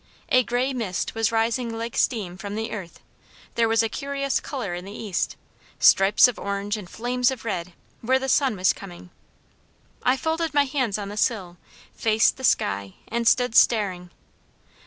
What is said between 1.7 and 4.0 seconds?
like steam from the earth, there was a